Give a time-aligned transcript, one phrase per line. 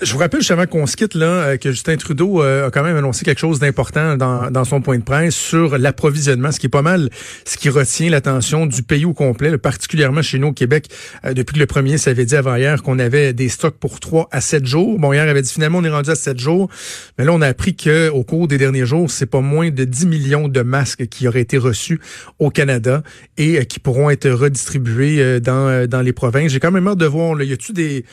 [0.00, 2.96] Je vous rappelle justement qu'on se quitte euh, que Justin Trudeau euh, a quand même
[2.96, 6.82] annoncé quelque chose d'important dans, son point de presse sur l'approvisionnement, ce qui est pas
[6.82, 7.10] mal
[7.44, 10.88] ce qui retient l'attention du pays au complet, particulièrement chez nous au Québec.
[11.24, 14.28] Euh, depuis que le premier s'avait dit avant hier qu'on avait des stocks pour 3
[14.30, 14.98] à 7 jours.
[14.98, 16.70] Bon, hier avait dit finalement on est rendu à 7 jours,
[17.18, 19.84] mais là on a appris que au cours des derniers jours, c'est pas moins de
[19.84, 22.00] 10 millions de masques qui auraient été reçus
[22.38, 23.02] au Canada
[23.36, 26.52] et qui pourront être redistribués dans, dans les provinces.
[26.52, 28.04] J'ai quand même hâte de voir, là, y a-tu des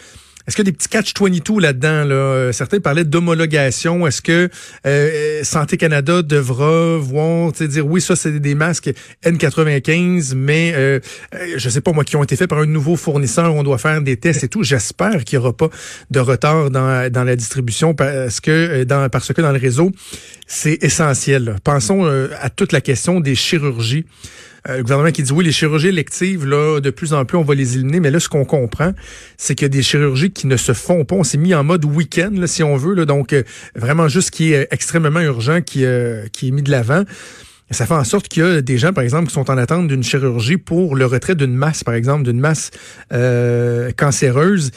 [0.48, 2.04] est-ce qu'il y a des petits catch-22 là-dedans?
[2.04, 2.16] Là?
[2.16, 4.06] Euh, certains parlaient d'homologation.
[4.06, 4.50] Est-ce que
[4.86, 8.92] euh, Santé Canada devra voir, dire oui, ça, c'est des masques
[9.24, 11.00] N95, mais euh,
[11.34, 13.80] euh, je sais pas moi, qui ont été faits par un nouveau fournisseur, on doit
[13.80, 14.62] faire des tests et tout.
[14.62, 15.70] J'espère qu'il n'y aura pas
[16.12, 19.92] de retard dans, dans la distribution parce que dans, parce que dans le réseau,
[20.46, 21.56] c'est essentiel.
[21.64, 24.06] Pensons à toute la question des chirurgies.
[24.70, 27.44] Euh, le gouvernement qui dit oui, les chirurgies électives, là, de plus en plus, on
[27.44, 28.00] va les éliminer.
[28.00, 28.94] Mais là, ce qu'on comprend,
[29.38, 31.16] c'est qu'il y a des chirurgies qui ne se font pas.
[31.16, 32.94] On s'est mis en mode week-end, là, si on veut.
[32.94, 33.42] Là, donc, euh,
[33.76, 37.04] vraiment juste ce qui est extrêmement urgent, qui, euh, qui est mis de l'avant.
[37.72, 39.88] Ça fait en sorte qu'il y a des gens, par exemple, qui sont en attente
[39.88, 42.70] d'une chirurgie pour le retrait d'une masse, par exemple, d'une masse
[43.98, 44.70] cancéreuse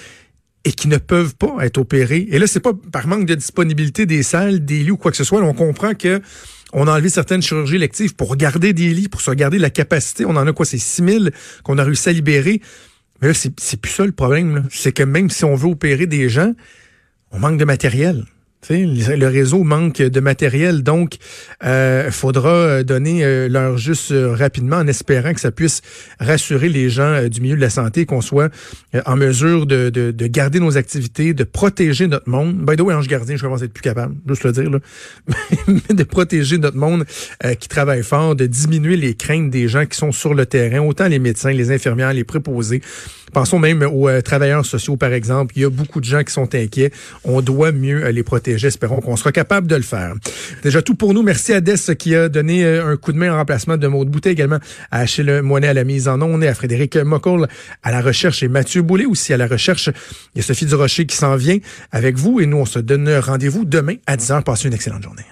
[0.64, 2.26] et qui ne peuvent pas être opérés.
[2.30, 5.16] Et là, c'est pas par manque de disponibilité des salles, des lits ou quoi que
[5.16, 5.42] ce soit.
[5.42, 6.20] on comprend que
[6.72, 10.24] on a enlevé certaines chirurgies électives pour garder des lits, pour se garder la capacité.
[10.26, 10.66] On en a quoi?
[10.66, 11.24] C'est 6 000
[11.62, 12.60] qu'on a réussi à libérer.
[13.20, 14.69] Mais là, c'est plus ça le problème.
[14.70, 16.52] C'est que même si on veut opérer des gens,
[17.30, 18.25] on manque de matériel
[18.70, 21.16] le réseau manque de matériel, donc
[21.62, 25.80] il euh, faudra euh, donner euh, leur juste rapidement en espérant que ça puisse
[26.19, 28.50] rassurer les gens du milieu de la santé, qu'on soit
[29.06, 32.56] en mesure de, de, de, garder nos activités, de protéger notre monde.
[32.58, 34.78] By the way, Ange Gardien, je commence à être plus capable, juste le dire, là.
[35.94, 37.04] de protéger notre monde
[37.60, 41.08] qui travaille fort, de diminuer les craintes des gens qui sont sur le terrain, autant
[41.08, 42.82] les médecins, les infirmières, les préposés.
[43.32, 45.52] Pensons même aux travailleurs sociaux, par exemple.
[45.56, 46.91] Il y a beaucoup de gens qui sont inquiets.
[47.24, 50.14] On doit mieux les protéger J'espère qu'on sera capable de le faire.
[50.62, 51.22] Déjà tout pour nous.
[51.22, 54.09] Merci à Des qui a donné euh, un coup de main en remplacement de Maud
[54.09, 54.59] Boutet, également
[54.91, 57.47] à Achille Moinet à la mise en onde et à Frédéric Mocoll
[57.82, 59.91] à la recherche et Mathieu Boulay aussi à la recherche.
[60.34, 61.59] Il y a Sophie Durocher qui s'en vient
[61.92, 64.42] avec vous et nous, on se donne rendez-vous demain à 10h.
[64.42, 65.25] Passez une excellente journée.